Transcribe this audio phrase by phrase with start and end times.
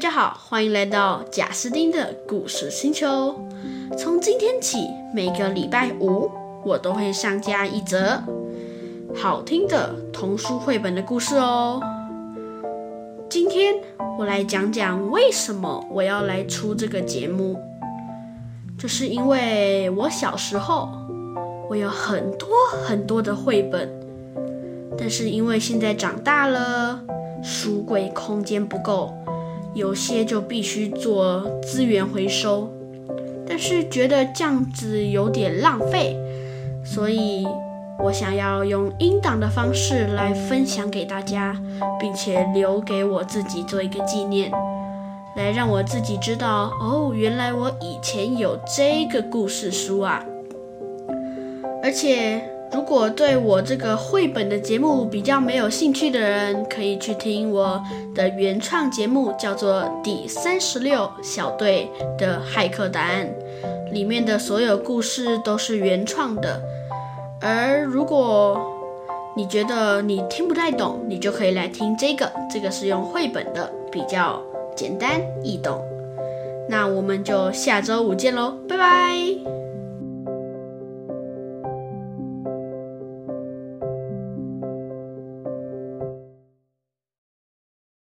[0.00, 3.38] 大家好，欢迎来到贾斯汀的故事星球。
[3.98, 6.30] 从今天起，每个礼拜五
[6.64, 8.18] 我都会上架一则
[9.14, 11.82] 好听的童书绘本的故事哦。
[13.28, 13.74] 今天
[14.18, 17.58] 我来讲讲为什么我要来出这个节目，
[18.78, 20.88] 就是因为我小时候
[21.68, 22.48] 我有很多
[22.86, 23.86] 很多的绘本，
[24.96, 26.98] 但是因为现在长大了，
[27.42, 29.14] 书柜空间不够。
[29.74, 32.68] 有些就必须做资源回收，
[33.46, 36.16] 但是觉得这样子有点浪费，
[36.84, 37.46] 所以
[38.02, 41.56] 我想要用音档的方式来分享给大家，
[42.00, 44.50] 并且留给我自己做一个纪念，
[45.36, 50.24] 来让我自己知道哦，原来我以前有这个故事书啊，
[51.82, 52.42] 而且。
[52.72, 57.82] 如果对我这个绘本的节目比较没有兴趣的人，可以去听我
[58.14, 63.28] 的原创节目，叫做《第三十六小队的骇客答案》，
[63.92, 66.62] 里面的所有故事都是原创的。
[67.40, 68.60] 而如果
[69.36, 74.40] 你觉得你听不太懂，你就可以来听这个，这个是用绘本的，比较
[74.76, 75.80] 简单易懂。
[76.68, 79.69] 那我们就下周五见喽，拜拜。